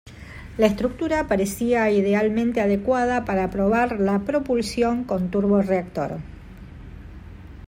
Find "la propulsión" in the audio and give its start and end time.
3.99-5.03